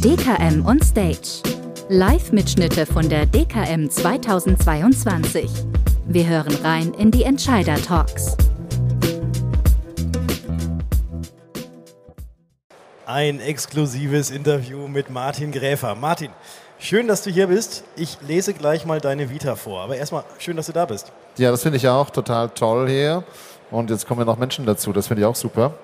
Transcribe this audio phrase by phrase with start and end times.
[0.00, 1.42] DKM on Stage.
[1.90, 5.50] Live-Mitschnitte von der DKM 2022.
[6.06, 8.38] Wir hören rein in die Entscheider-Talks.
[13.04, 15.94] Ein exklusives Interview mit Martin Gräfer.
[15.94, 16.30] Martin,
[16.78, 17.84] schön, dass du hier bist.
[17.96, 19.82] Ich lese gleich mal deine Vita vor.
[19.82, 21.12] Aber erstmal schön, dass du da bist.
[21.36, 23.24] Ja, das finde ich auch total toll hier.
[23.70, 24.94] Und jetzt kommen ja noch Menschen dazu.
[24.94, 25.74] Das finde ich auch super.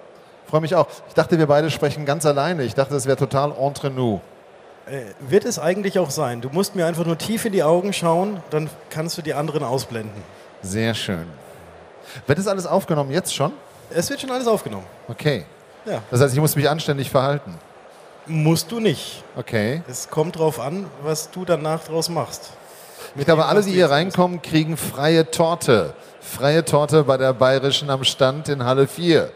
[0.51, 0.89] Freue mich auch.
[1.07, 2.65] Ich dachte, wir beide sprechen ganz alleine.
[2.65, 4.21] Ich dachte, das wäre total entre nous.
[4.87, 6.41] Äh, wird es eigentlich auch sein.
[6.41, 9.63] Du musst mir einfach nur tief in die Augen schauen, dann kannst du die anderen
[9.63, 10.23] ausblenden.
[10.63, 11.27] Sehr schön.
[12.27, 13.53] Wird das alles aufgenommen jetzt schon?
[13.91, 14.87] Es wird schon alles aufgenommen.
[15.07, 15.45] Okay.
[15.87, 16.03] Ja.
[16.11, 17.55] Das heißt, ich muss mich anständig verhalten.
[18.27, 19.23] Musst du nicht.
[19.37, 19.83] Okay.
[19.89, 22.51] Es kommt drauf an, was du danach draus machst.
[23.15, 25.95] Ich glaube, alle, die hier reinkommen, kriegen freie Torte.
[26.21, 29.31] Freie Torte bei der Bayerischen am Stand in Halle 4.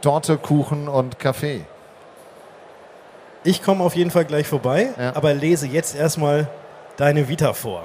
[0.00, 1.62] Torte, Kuchen und Kaffee.
[3.44, 5.14] Ich komme auf jeden Fall gleich vorbei, Ja.
[5.16, 6.48] aber lese jetzt erstmal
[6.96, 7.84] deine Vita vor.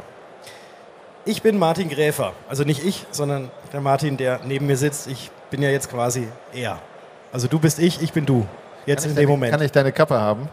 [1.25, 2.33] Ich bin Martin Gräfer.
[2.49, 5.07] Also nicht ich, sondern der Martin, der neben mir sitzt.
[5.07, 6.79] Ich bin ja jetzt quasi er.
[7.31, 8.45] Also du bist ich, ich bin du.
[8.85, 9.51] Jetzt Kann in dem deine- Moment.
[9.53, 10.49] Kann ich deine Kappe haben?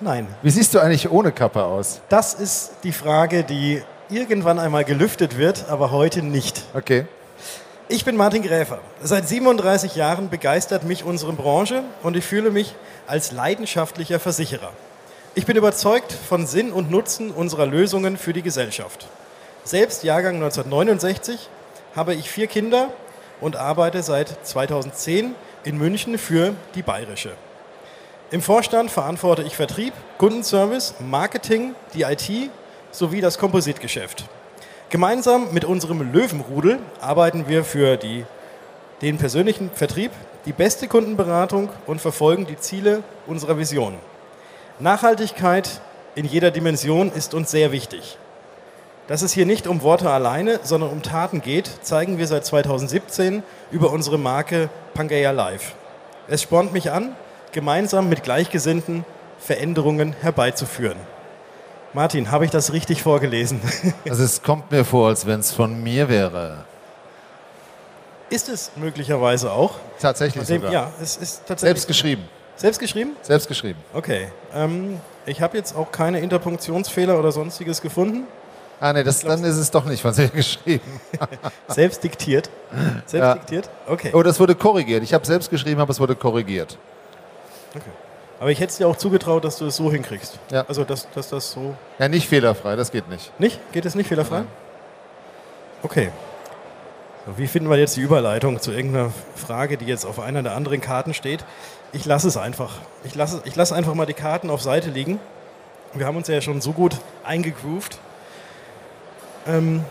[0.00, 0.26] Nein.
[0.42, 2.00] Wie siehst du eigentlich ohne Kappe aus?
[2.08, 6.64] Das ist die Frage, die irgendwann einmal gelüftet wird, aber heute nicht.
[6.74, 7.06] Okay.
[7.92, 8.78] Ich bin Martin Gräfer.
[9.02, 12.76] Seit 37 Jahren begeistert mich unsere Branche und ich fühle mich
[13.08, 14.70] als leidenschaftlicher Versicherer.
[15.34, 19.08] Ich bin überzeugt von Sinn und Nutzen unserer Lösungen für die Gesellschaft.
[19.64, 21.48] Selbst Jahrgang 1969
[21.96, 22.90] habe ich vier Kinder
[23.40, 27.32] und arbeite seit 2010 in München für die Bayerische.
[28.30, 32.52] Im Vorstand verantworte ich Vertrieb, Kundenservice, Marketing, die IT
[32.92, 34.26] sowie das Kompositgeschäft.
[34.90, 38.26] Gemeinsam mit unserem Löwenrudel arbeiten wir für die,
[39.02, 40.10] den persönlichen Vertrieb,
[40.46, 43.94] die beste Kundenberatung und verfolgen die Ziele unserer Vision.
[44.80, 45.80] Nachhaltigkeit
[46.16, 48.18] in jeder Dimension ist uns sehr wichtig.
[49.06, 53.44] Dass es hier nicht um Worte alleine, sondern um Taten geht, zeigen wir seit 2017
[53.70, 55.76] über unsere Marke Pangea Live.
[56.26, 57.14] Es spornt mich an,
[57.52, 59.04] gemeinsam mit Gleichgesinnten
[59.38, 60.98] Veränderungen herbeizuführen.
[61.92, 63.60] Martin, habe ich das richtig vorgelesen?
[64.08, 66.64] Also es kommt mir vor, als wenn es von mir wäre.
[68.28, 69.74] Ist es möglicherweise auch?
[69.98, 70.72] Tatsächlich Dem, sogar.
[70.72, 71.60] ja, es ist tatsächlich.
[71.60, 72.24] Selbst geschrieben.
[72.56, 73.16] Selbst geschrieben?
[73.22, 73.78] Selbst geschrieben.
[73.92, 74.28] Okay.
[74.54, 78.24] Ähm, ich habe jetzt auch keine Interpunktionsfehler oder sonstiges gefunden.
[78.78, 81.00] Ah nee, das, dann ist es doch nicht von dir geschrieben.
[81.68, 82.48] Selbst diktiert.
[83.06, 83.34] Selbst Ja.
[83.34, 83.68] diktiert?
[83.88, 84.10] Okay.
[84.14, 85.02] Oh, das wurde korrigiert.
[85.02, 86.78] Ich habe selbst geschrieben, aber es wurde korrigiert.
[88.40, 90.38] Aber ich hätte es dir auch zugetraut, dass du es so hinkriegst.
[90.50, 90.64] Ja.
[90.66, 91.74] Also, dass, dass das so.
[91.98, 93.38] Ja, nicht fehlerfrei, das geht nicht.
[93.38, 93.60] Nicht?
[93.70, 94.38] Geht es nicht fehlerfrei?
[94.38, 94.48] Nein.
[95.82, 96.10] Okay.
[97.26, 100.56] So, wie finden wir jetzt die Überleitung zu irgendeiner Frage, die jetzt auf einer der
[100.56, 101.44] anderen Karten steht?
[101.92, 102.76] Ich lasse es einfach.
[103.04, 105.20] Ich lasse, ich lasse einfach mal die Karten auf Seite liegen.
[105.92, 107.98] Wir haben uns ja schon so gut eingegroovt.
[109.46, 109.84] Ähm,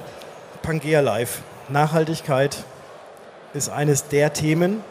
[0.63, 1.43] Pangea Live.
[1.67, 2.57] Nachhaltigkeit
[3.53, 4.83] ist eines der Themen.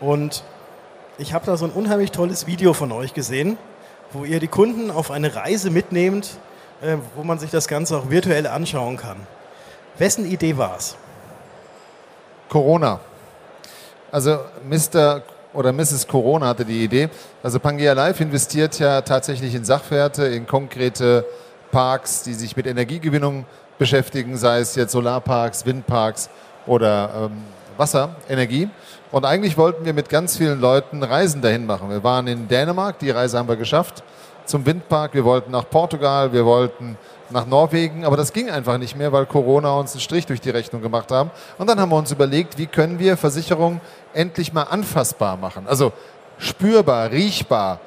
[0.00, 0.44] Und
[1.18, 3.56] ich habe da so ein unheimlich tolles Video von euch gesehen,
[4.12, 6.38] wo ihr die Kunden auf eine Reise mitnehmt,
[6.82, 9.16] äh, wo man sich das Ganze auch virtuell anschauen kann.
[9.98, 10.96] Wessen Idee war es?
[12.48, 13.00] Corona.
[14.10, 14.38] Also
[14.68, 15.22] Mr.
[15.52, 16.06] oder Mrs.
[16.06, 17.08] Corona hatte die Idee.
[17.42, 21.24] Also Pangea Live investiert ja tatsächlich in Sachwerte, in konkrete
[21.70, 23.46] Parks, die sich mit Energiegewinnung
[23.78, 26.28] beschäftigen, sei es jetzt Solarparks, Windparks
[26.66, 27.42] oder ähm,
[27.76, 28.68] Wasserenergie.
[29.10, 31.90] Und eigentlich wollten wir mit ganz vielen Leuten Reisen dahin machen.
[31.90, 34.02] Wir waren in Dänemark, die Reise haben wir geschafft,
[34.44, 35.14] zum Windpark.
[35.14, 36.96] Wir wollten nach Portugal, wir wollten
[37.30, 40.50] nach Norwegen, aber das ging einfach nicht mehr, weil Corona uns einen Strich durch die
[40.50, 41.30] Rechnung gemacht haben.
[41.58, 43.80] Und dann haben wir uns überlegt, wie können wir Versicherung
[44.12, 45.66] endlich mal anfassbar machen.
[45.66, 45.92] Also
[46.38, 47.80] spürbar, riechbar.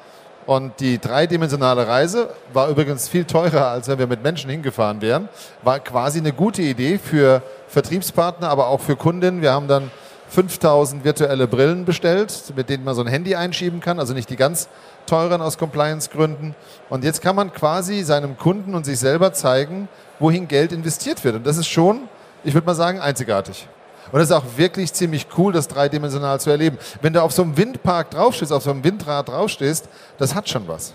[0.48, 5.28] Und die dreidimensionale Reise war übrigens viel teurer, als wenn wir mit Menschen hingefahren wären.
[5.62, 9.42] War quasi eine gute Idee für Vertriebspartner, aber auch für Kunden.
[9.42, 9.90] Wir haben dann
[10.30, 14.36] 5000 virtuelle Brillen bestellt, mit denen man so ein Handy einschieben kann, also nicht die
[14.36, 14.70] ganz
[15.04, 16.54] teuren aus Compliance-Gründen.
[16.88, 19.86] Und jetzt kann man quasi seinem Kunden und sich selber zeigen,
[20.18, 21.36] wohin Geld investiert wird.
[21.36, 22.08] Und das ist schon,
[22.42, 23.68] ich würde mal sagen, einzigartig.
[24.12, 26.78] Und es ist auch wirklich ziemlich cool, das dreidimensional zu erleben.
[27.02, 29.88] Wenn du auf so einem Windpark draufstehst, auf so einem Windrad draufstehst,
[30.18, 30.94] das hat schon was.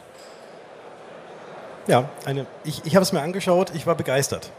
[1.87, 4.51] Ja, eine, ich, ich habe es mir angeschaut, ich war begeistert.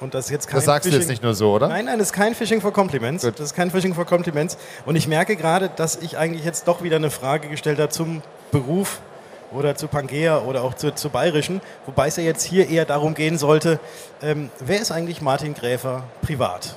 [0.00, 1.68] Und das ist jetzt kein Das sagst du jetzt nicht nur so, oder?
[1.68, 3.24] Nein, nein, das ist kein Phishing for Compliments.
[3.24, 3.38] Gut.
[3.38, 4.58] Das ist kein Phishing for Compliments.
[4.84, 8.20] Und ich merke gerade, dass ich eigentlich jetzt doch wieder eine Frage gestellt habe zum
[8.50, 9.00] Beruf
[9.52, 13.14] oder zu Pangea oder auch zu, zu Bayerischen, wobei es ja jetzt hier eher darum
[13.14, 13.78] gehen sollte,
[14.22, 16.74] ähm, wer ist eigentlich Martin Gräfer privat?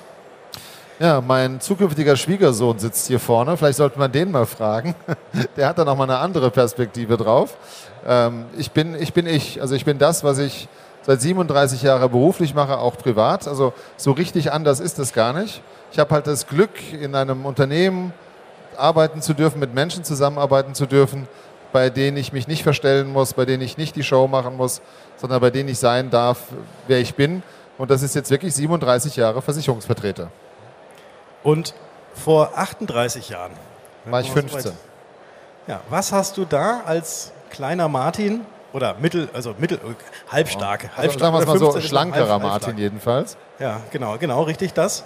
[0.98, 3.58] Ja, mein zukünftiger Schwiegersohn sitzt hier vorne.
[3.58, 4.96] Vielleicht sollte man den mal fragen.
[5.58, 7.58] Der hat da nochmal eine andere Perspektive drauf.
[8.08, 9.62] Ähm, ich, bin, ich bin ich.
[9.62, 10.70] Also ich bin das, was ich
[11.02, 13.46] seit 37 Jahren beruflich mache, auch privat.
[13.46, 15.62] Also so richtig anders ist es gar nicht.
[15.92, 18.14] Ich habe halt das Glück, in einem Unternehmen
[18.78, 21.28] arbeiten zu dürfen, mit Menschen zusammenarbeiten zu dürfen,
[21.74, 24.82] bei denen ich mich nicht verstellen muss, bei denen ich nicht die Show machen muss,
[25.18, 26.40] sondern bei denen ich sein darf,
[26.88, 27.44] wer ich bin.
[27.78, 30.32] Und das ist jetzt wirklich 37 Jahre Versicherungsvertreter.
[31.46, 31.76] Und
[32.16, 33.52] vor 38 Jahren
[34.06, 34.72] war ich 15.
[35.68, 38.42] Ja, was hast du da als kleiner Martin
[38.74, 39.80] oder mittel, also mittel,
[40.32, 43.38] halbstark, also, halbstark sagen wir mal so, schlankerer halb, Martin jedenfalls.
[43.60, 45.04] Ja, genau, genau, richtig das.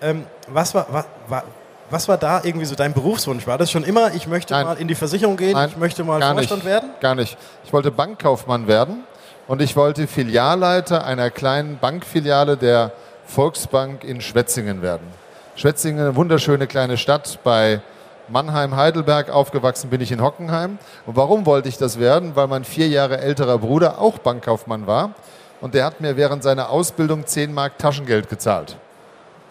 [0.00, 1.44] Ähm, was war, was, war,
[1.88, 3.46] was war da irgendwie so dein Berufswunsch?
[3.46, 4.66] War das schon immer, ich möchte Nein.
[4.66, 6.90] mal in die Versicherung gehen, Nein, ich möchte mal Vorstand nicht, werden?
[7.00, 7.38] Gar nicht.
[7.64, 9.04] Ich wollte Bankkaufmann werden
[9.46, 12.90] und ich wollte Filialleiter einer kleinen Bankfiliale der
[13.26, 15.06] Volksbank in Schwetzingen werden.
[15.54, 17.80] Schwetzingen, eine wunderschöne kleine Stadt bei
[18.28, 19.30] Mannheim, Heidelberg.
[19.30, 20.78] Aufgewachsen bin ich in Hockenheim.
[21.06, 22.34] Und warum wollte ich das werden?
[22.34, 25.14] Weil mein vier Jahre älterer Bruder auch Bankkaufmann war.
[25.60, 28.76] Und der hat mir während seiner Ausbildung 10 Mark Taschengeld gezahlt.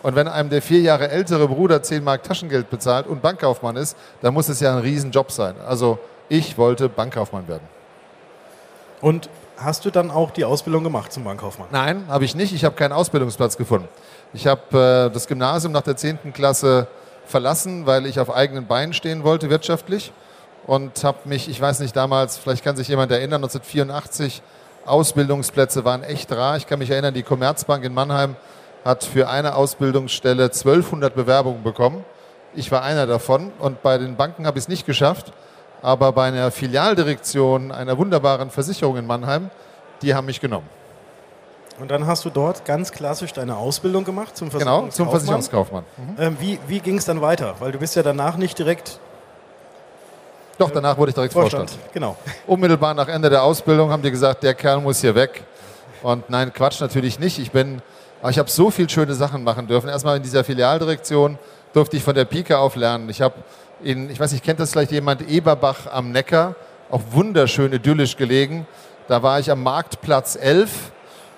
[0.03, 3.95] Und wenn einem der vier Jahre ältere Bruder 10 Mark Taschengeld bezahlt und Bankkaufmann ist,
[4.21, 5.55] dann muss es ja ein Riesenjob sein.
[5.65, 7.67] Also ich wollte Bankkaufmann werden.
[9.01, 9.29] Und
[9.63, 11.67] hast du dann auch die Ausbildung gemacht zum Bankkaufmann?
[11.71, 12.53] Nein, habe ich nicht.
[12.53, 13.87] Ich habe keinen Ausbildungsplatz gefunden.
[14.33, 16.33] Ich habe äh, das Gymnasium nach der 10.
[16.33, 16.87] Klasse
[17.25, 20.11] verlassen, weil ich auf eigenen Beinen stehen wollte wirtschaftlich
[20.67, 24.41] und habe mich, ich weiß nicht damals, vielleicht kann sich jemand erinnern, 1984
[24.85, 26.57] Ausbildungsplätze waren echt rar.
[26.57, 28.35] Ich kann mich erinnern, die Commerzbank in Mannheim
[28.83, 32.03] hat für eine Ausbildungsstelle 1200 Bewerbungen bekommen.
[32.53, 35.31] Ich war einer davon und bei den Banken habe ich es nicht geschafft.
[35.81, 39.49] Aber bei einer Filialdirektion einer wunderbaren Versicherung in Mannheim,
[40.01, 40.69] die haben mich genommen.
[41.79, 44.89] Und dann hast du dort ganz klassisch deine Ausbildung gemacht zum Versicherungskaufmann.
[44.89, 45.83] Genau, zum Versicherungskaufmann.
[45.97, 46.15] Mhm.
[46.19, 47.55] Ähm, wie wie ging es dann weiter?
[47.59, 48.99] Weil du bist ja danach nicht direkt...
[50.59, 51.71] Doch, danach wurde ich direkt Vorstand.
[51.71, 51.93] Vorstand.
[51.93, 52.17] Genau.
[52.45, 55.43] Unmittelbar nach Ende der Ausbildung haben die gesagt, der Kerl muss hier weg.
[56.03, 57.39] Und nein, Quatsch natürlich nicht.
[57.39, 57.81] Ich bin,
[58.29, 59.89] ich habe so viele schöne Sachen machen dürfen.
[59.89, 61.39] Erstmal in dieser Filialdirektion
[61.73, 63.09] durfte ich von der Pike auf lernen.
[63.09, 63.33] Ich habe
[63.83, 66.55] in, ich weiß nicht, kennt das vielleicht jemand, Eberbach am Neckar,
[66.89, 68.67] auch wunderschön idyllisch gelegen.
[69.07, 70.91] Da war ich am Marktplatz 11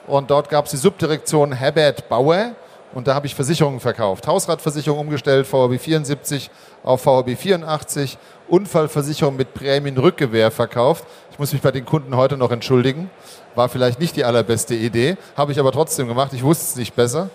[0.07, 2.53] und dort gab es die Subdirektion Herbert Bauer
[2.93, 4.27] und da habe ich Versicherungen verkauft.
[4.27, 6.51] Hausratversicherung umgestellt, VHB 74
[6.83, 8.17] auf VHB 84,
[8.47, 11.05] Unfallversicherung mit Prämienrückgewehr verkauft.
[11.31, 13.09] Ich muss mich bei den Kunden heute noch entschuldigen.
[13.55, 16.33] War vielleicht nicht die allerbeste Idee, habe ich aber trotzdem gemacht.
[16.33, 17.29] Ich wusste es nicht besser.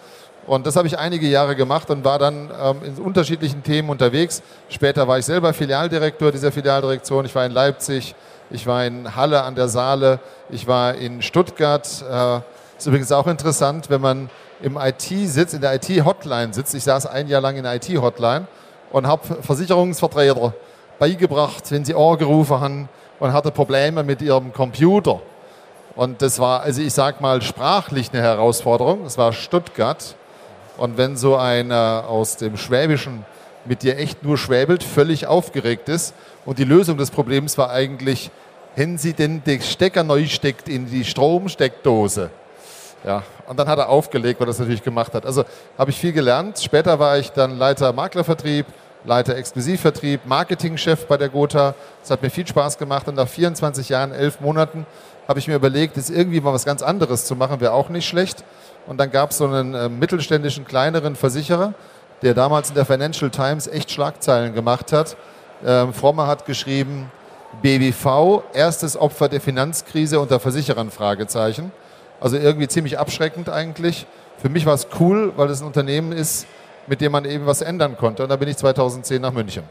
[0.48, 4.42] Und das habe ich einige Jahre gemacht und war dann ähm, in unterschiedlichen Themen unterwegs.
[4.70, 7.26] Später war ich selber Filialdirektor dieser Filialdirektion.
[7.26, 8.14] Ich war in Leipzig,
[8.48, 11.86] ich war in Halle an der Saale, ich war in Stuttgart.
[12.10, 12.40] Äh,
[12.78, 14.30] ist übrigens auch interessant, wenn man
[14.62, 16.74] im IT sitzt, in der IT-Hotline sitzt.
[16.74, 18.46] Ich saß ein Jahr lang in der IT-Hotline
[18.90, 20.54] und habe Versicherungsvertreter
[20.98, 22.88] beigebracht, wenn sie angerufen haben
[23.20, 25.20] und hatte Probleme mit ihrem Computer.
[25.94, 29.04] Und das war, also ich sag mal, sprachlich eine Herausforderung.
[29.04, 30.14] Das war Stuttgart.
[30.78, 33.26] Und wenn so einer aus dem Schwäbischen
[33.64, 36.14] mit dir echt nur schwäbelt, völlig aufgeregt ist
[36.46, 38.30] und die Lösung des Problems war eigentlich,
[38.76, 42.30] wenn sie denn den Stecker neu steckt in die Stromsteckdose.
[43.04, 45.26] Ja, und dann hat er aufgelegt, weil er das natürlich gemacht hat.
[45.26, 45.44] Also
[45.76, 46.60] habe ich viel gelernt.
[46.60, 48.66] Später war ich dann Leiter Maklervertrieb,
[49.04, 51.74] Leiter Exklusivvertrieb, Marketingchef bei der Gotha.
[52.02, 54.86] Das hat mir viel Spaß gemacht und nach 24 Jahren, elf Monaten
[55.26, 58.08] habe ich mir überlegt, jetzt irgendwie mal was ganz anderes zu machen, wäre auch nicht
[58.08, 58.44] schlecht.
[58.88, 61.74] Und dann gab es so einen äh, mittelständischen, kleineren Versicherer,
[62.22, 65.16] der damals in der Financial Times echt Schlagzeilen gemacht hat.
[65.64, 67.10] Ähm, Frommer hat geschrieben,
[67.60, 71.70] BBV, erstes Opfer der Finanzkrise unter Versicherern, Fragezeichen.
[72.18, 74.06] Also irgendwie ziemlich abschreckend eigentlich.
[74.38, 76.46] Für mich war es cool, weil es ein Unternehmen ist,
[76.86, 78.22] mit dem man eben was ändern konnte.
[78.22, 79.64] Und da bin ich 2010 nach München.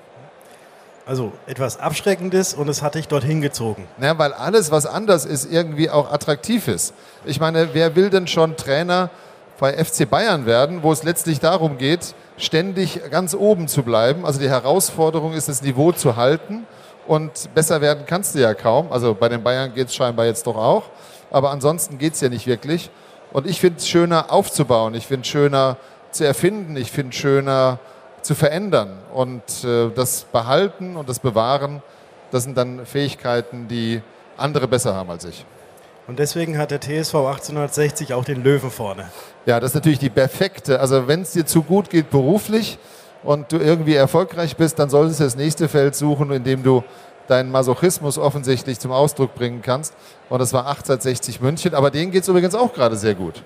[1.08, 3.88] Also etwas Abschreckendes und es hat dich dorthin gezogen.
[4.02, 6.94] Ja, weil alles, was anders ist, irgendwie auch attraktiv ist.
[7.24, 9.10] Ich meine, wer will denn schon Trainer
[9.58, 14.26] bei FC Bayern werden, wo es letztlich darum geht, ständig ganz oben zu bleiben?
[14.26, 16.68] Also die Herausforderung ist, das Niveau zu halten
[17.08, 18.92] und besser werden kannst du ja kaum.
[18.92, 20.84] Also bei den Bayern geht es scheinbar jetzt doch auch.
[21.32, 22.90] Aber ansonsten geht es ja nicht wirklich.
[23.32, 24.94] Und ich finde es schöner aufzubauen.
[24.94, 25.78] Ich finde es schöner
[26.12, 26.76] zu erfinden.
[26.76, 27.80] Ich finde es schöner
[28.28, 28.98] zu verändern.
[29.14, 31.82] Und äh, das Behalten und das Bewahren,
[32.32, 34.02] das sind dann Fähigkeiten, die
[34.36, 35.46] andere besser haben als ich.
[36.08, 39.10] Und deswegen hat der TSV 1860 auch den Löwen vorne.
[39.46, 40.80] Ja, das ist natürlich die perfekte.
[40.80, 42.78] Also wenn es dir zu gut geht beruflich
[43.24, 46.84] und du irgendwie erfolgreich bist, dann solltest du das nächste Feld suchen, in dem du
[47.28, 49.94] deinen Masochismus offensichtlich zum Ausdruck bringen kannst.
[50.30, 51.74] Und das war 1860 München.
[51.74, 53.42] Aber denen geht es übrigens auch gerade sehr gut.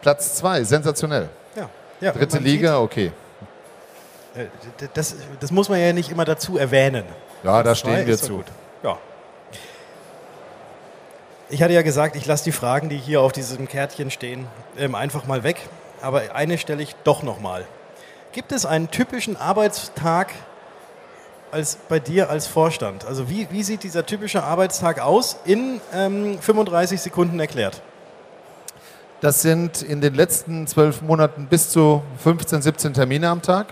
[0.00, 1.28] Platz zwei, sensationell.
[1.56, 1.68] Ja.
[2.00, 3.06] Ja, Dritte Liga, okay.
[3.06, 3.23] Sieht, d-
[4.94, 7.04] das, das muss man ja nicht immer dazu erwähnen.
[7.42, 8.36] Ja, da stehen wir zu.
[8.38, 8.46] gut.
[8.82, 8.98] Ja.
[11.50, 14.46] Ich hatte ja gesagt, ich lasse die Fragen, die hier auf diesem Kärtchen stehen,
[14.78, 15.60] ähm, einfach mal weg.
[16.00, 17.64] Aber eine stelle ich doch noch mal.
[18.32, 20.32] Gibt es einen typischen Arbeitstag
[21.52, 23.04] als bei dir als Vorstand?
[23.04, 25.36] Also wie, wie sieht dieser typische Arbeitstag aus?
[25.44, 27.80] In ähm, 35 Sekunden erklärt.
[29.20, 33.68] Das sind in den letzten zwölf Monaten bis zu 15, 17 Termine am Tag.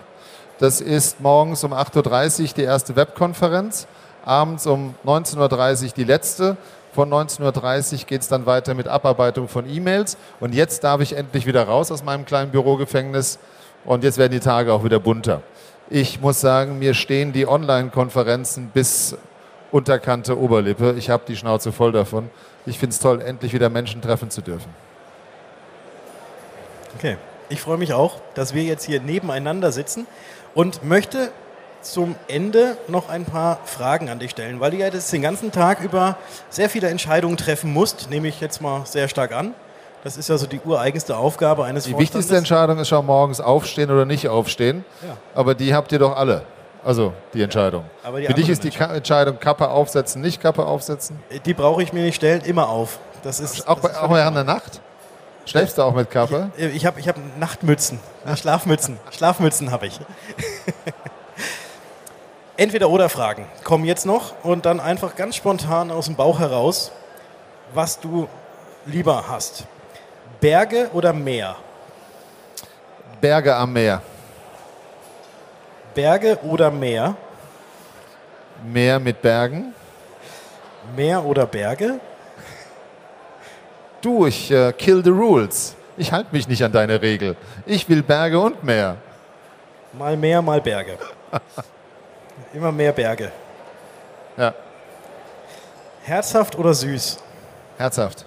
[0.62, 3.88] Das ist morgens um 8.30 Uhr die erste Webkonferenz,
[4.24, 6.56] abends um 19.30 Uhr die letzte.
[6.94, 10.16] Von 19.30 Uhr geht es dann weiter mit Abarbeitung von E-Mails.
[10.38, 13.40] Und jetzt darf ich endlich wieder raus aus meinem kleinen Bürogefängnis.
[13.84, 15.42] Und jetzt werden die Tage auch wieder bunter.
[15.90, 19.16] Ich muss sagen, mir stehen die Online-Konferenzen bis
[19.72, 20.94] Unterkante Oberlippe.
[20.96, 22.30] Ich habe die Schnauze voll davon.
[22.66, 24.72] Ich finde es toll, endlich wieder Menschen treffen zu dürfen.
[26.96, 27.16] Okay.
[27.52, 30.06] Ich freue mich auch, dass wir jetzt hier nebeneinander sitzen
[30.54, 31.30] und möchte
[31.80, 35.50] zum Ende noch ein paar Fragen an dich stellen, weil du ja jetzt den ganzen
[35.50, 36.16] Tag über
[36.48, 39.54] sehr viele Entscheidungen treffen musst, nehme ich jetzt mal sehr stark an.
[40.04, 42.14] Das ist ja so die ureigenste Aufgabe eines Die Vorstandes.
[42.14, 44.84] wichtigste Entscheidung ist schon morgens aufstehen oder nicht aufstehen.
[45.06, 45.16] Ja.
[45.34, 46.42] Aber die habt ihr doch alle.
[46.84, 47.84] Also die Entscheidung.
[48.02, 51.20] aber die Für dich ist die Ka Entscheidung Kappe aufsetzen, nicht Kappe aufsetzen.
[51.44, 52.98] Die brauche ich mir nicht stellen, immer auf.
[53.22, 54.80] Das ist, Auch, das bei, ist auch während der Nacht?
[55.44, 56.50] Schläfst du auch mit Kappe?
[56.56, 57.98] Ich habe ich hab Nachtmützen,
[58.36, 58.98] Schlafmützen.
[59.10, 60.00] Schlafmützen habe ich.
[62.56, 66.92] Entweder oder Fragen kommen jetzt noch und dann einfach ganz spontan aus dem Bauch heraus,
[67.74, 68.28] was du
[68.86, 69.64] lieber hast.
[70.40, 71.56] Berge oder Meer?
[73.20, 74.02] Berge am Meer.
[75.94, 77.16] Berge oder Meer?
[78.64, 79.74] Meer mit Bergen.
[80.94, 82.00] Meer oder Berge?
[84.02, 85.74] Du, ich äh, kill the rules.
[85.96, 87.36] Ich halte mich nicht an deine Regel.
[87.64, 88.96] Ich will Berge und Meer.
[89.92, 90.98] Mal Meer, mal Berge.
[92.52, 93.32] Immer mehr Berge.
[94.36, 94.54] Ja,
[96.04, 97.18] Herzhaft oder süß?
[97.78, 98.24] herzhaft.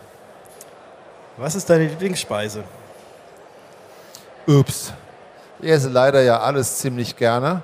[1.38, 2.63] Was ist deine Lieblingsspeise?
[4.48, 4.94] Ups.
[5.60, 7.62] Ich esse leider ja alles ziemlich gerne.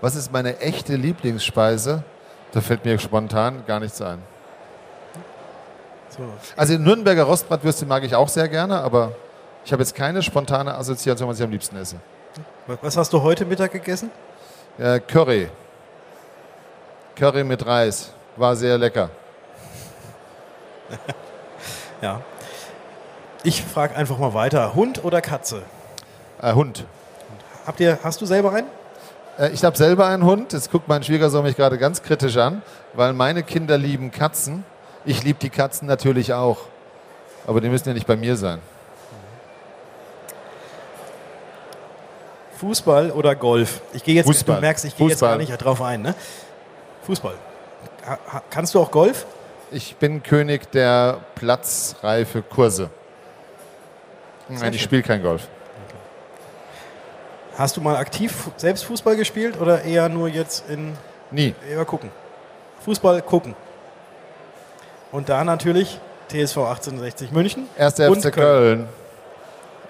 [0.00, 2.04] Was ist meine echte Lieblingsspeise?
[2.52, 4.22] Da fällt mir spontan gar nichts ein.
[6.16, 6.22] So.
[6.56, 9.12] Also Nürnberger Rostbratwürste mag ich auch sehr gerne, aber
[9.64, 11.96] ich habe jetzt keine spontane Assoziation, was ich am liebsten esse.
[12.80, 14.10] Was hast du heute Mittag gegessen?
[14.78, 15.48] Äh, Curry.
[17.16, 18.10] Curry mit Reis.
[18.36, 19.10] War sehr lecker.
[22.02, 22.20] Ja.
[23.44, 24.74] Ich frage einfach mal weiter.
[24.74, 25.62] Hund oder Katze?
[26.42, 26.84] Äh, Hund.
[27.64, 28.66] Habt ihr, hast du selber einen?
[29.38, 30.52] Äh, ich habe selber einen Hund.
[30.52, 32.62] Jetzt guckt mein Schwiegersohn mich gerade ganz kritisch an,
[32.94, 34.64] weil meine Kinder lieben Katzen.
[35.04, 36.58] Ich liebe die Katzen natürlich auch.
[37.46, 38.60] Aber die müssen ja nicht bei mir sein.
[42.58, 43.80] Fußball oder Golf?
[43.92, 44.56] Ich gehe jetzt, Fußball.
[44.56, 46.02] du merkst, ich gehe jetzt gar nicht drauf ein.
[46.02, 46.14] Ne?
[47.06, 47.34] Fußball.
[48.06, 49.26] Ha, kannst du auch Golf?
[49.72, 52.90] Ich bin König der platzreife Kurse.
[54.48, 54.84] Nein, Sehr ich schön.
[54.84, 55.48] spiele kein Golf.
[57.56, 60.96] Hast du mal aktiv selbst Fußball gespielt oder eher nur jetzt in
[61.30, 61.54] Nie.
[61.68, 62.10] eher gucken?
[62.84, 63.54] Fußball gucken.
[65.12, 67.68] Und da natürlich TSV 1860 München.
[67.76, 68.88] Erster FC Köln.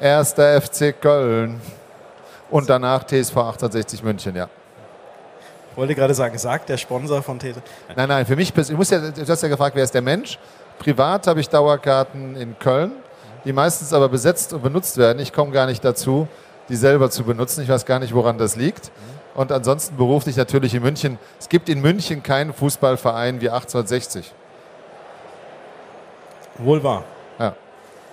[0.00, 1.60] Erster FC Köln.
[2.50, 4.48] Und danach TSV 1860 München, ja.
[5.70, 7.62] Ich wollte gerade sagen, sagt der Sponsor von TSV.
[7.94, 10.38] Nein, nein, für mich, ich muss ja, du hast ja gefragt, wer ist der Mensch?
[10.80, 12.90] Privat habe ich Dauerkarten in Köln,
[13.44, 15.20] die meistens aber besetzt und benutzt werden.
[15.20, 16.26] Ich komme gar nicht dazu,
[16.68, 17.62] die selber zu benutzen.
[17.62, 18.90] Ich weiß gar nicht, woran das liegt.
[19.34, 21.18] Und ansonsten beruflich natürlich in München.
[21.38, 24.34] Es gibt in München keinen Fußballverein wie 1860.
[26.58, 27.04] Wohl wahr.
[27.38, 27.54] Ja.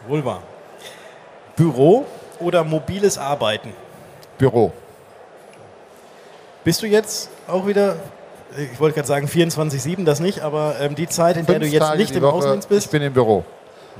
[0.08, 0.42] Wohl wahr.
[1.56, 2.06] Büro
[2.40, 3.74] oder mobiles Arbeiten?
[4.38, 4.72] Büro.
[6.64, 7.96] Bist du jetzt auch wieder,
[8.58, 11.82] ich wollte gerade sagen 24-7, das nicht, aber ähm, die Zeit, in der du jetzt
[11.82, 12.92] Tage nicht die im Woche, Außendienst Ich bist?
[12.92, 13.44] bin im Büro.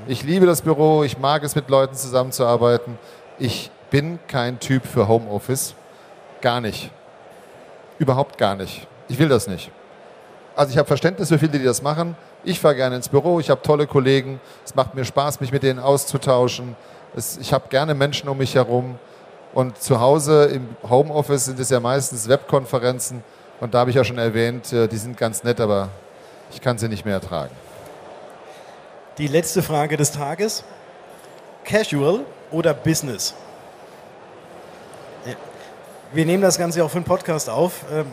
[0.08, 2.98] Ich liebe das Büro, ich mag es mit Leuten zusammenzuarbeiten.
[3.38, 5.74] Ich bin kein Typ für Homeoffice.
[6.42, 6.90] Gar nicht.
[7.98, 8.88] Überhaupt gar nicht.
[9.10, 9.72] Ich will das nicht.
[10.56, 12.16] Also ich habe Verständnis für viele, die das machen.
[12.44, 14.40] Ich fahre gerne ins Büro, ich habe tolle Kollegen.
[14.66, 16.76] Es macht mir Spaß, mich mit denen auszutauschen.
[17.16, 18.98] Es, ich habe gerne Menschen um mich herum.
[19.54, 23.24] Und zu Hause im Homeoffice sind es ja meistens Webkonferenzen.
[23.60, 25.90] Und da habe ich ja schon erwähnt, äh, die sind ganz nett, aber
[26.52, 27.52] ich kann sie nicht mehr ertragen.
[29.18, 30.64] Die letzte Frage des Tages.
[31.66, 33.34] Casual oder Business?
[36.12, 37.84] Wir nehmen das Ganze auch für den Podcast auf.
[37.92, 38.08] Ähm,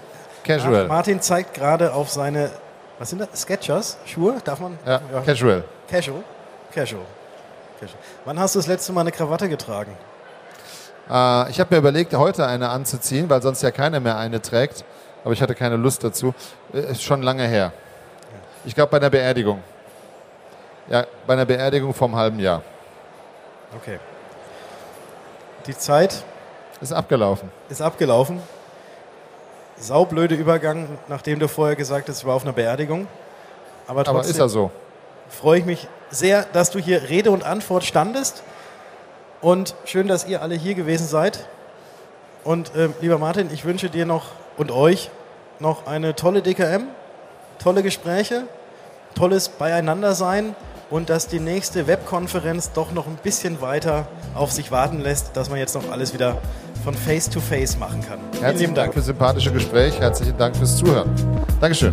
[0.45, 0.87] Casual.
[0.87, 2.51] Martin zeigt gerade auf seine,
[2.99, 3.29] was sind das?
[3.43, 3.99] Sketchers?
[4.07, 4.37] Schuhe?
[4.45, 4.79] Darf man?
[4.87, 5.65] Ja, casual.
[5.89, 6.23] Casual?
[6.73, 7.05] Casual.
[7.81, 7.99] Casual.
[8.25, 9.97] Wann hast du das letzte Mal eine Krawatte getragen?
[11.11, 14.85] Äh, ich habe mir überlegt, heute eine anzuziehen, weil sonst ja keiner mehr eine trägt.
[15.25, 16.35] Aber ich hatte keine Lust dazu.
[16.73, 17.73] Äh, ist schon lange her.
[18.65, 19.63] Ich glaube bei einer Beerdigung.
[20.89, 22.63] Ja, bei einer Beerdigung vom halben Jahr.
[23.77, 23.99] Okay.
[25.67, 26.23] Die Zeit
[26.81, 27.51] ist abgelaufen.
[27.69, 28.41] Ist abgelaufen.
[29.79, 33.07] Saublöde Übergang, nachdem du vorher gesagt hast, ich war auf einer Beerdigung.
[33.87, 34.71] Aber, trotzdem Aber ist er so.
[35.29, 38.43] Freue ich mich sehr, dass du hier Rede und Antwort standest.
[39.41, 41.47] Und schön, dass ihr alle hier gewesen seid.
[42.45, 45.11] Und äh, lieber Martin, ich wünsche dir noch und euch
[45.59, 46.85] noch eine tolle DKM,
[47.59, 48.45] tolle Gespräche,
[49.15, 50.55] tolles Beieinandersein
[50.91, 55.51] und dass die nächste Webkonferenz doch noch ein bisschen weiter auf sich warten lässt, dass
[55.51, 56.39] man jetzt noch alles wieder
[56.87, 58.21] von Face to Face machen kann.
[58.41, 61.11] Herzlichen Dank für das sympathische Gespräch, herzlichen Dank fürs Zuhören.
[61.61, 61.93] Dankeschön.